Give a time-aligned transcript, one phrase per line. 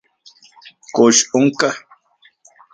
[0.95, 1.69] ¿Kox onka?